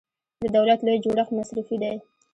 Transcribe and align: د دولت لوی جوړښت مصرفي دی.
د 0.41 0.43
دولت 0.55 0.79
لوی 0.85 0.97
جوړښت 1.03 1.31
مصرفي 1.39 1.77
دی. 1.83 1.95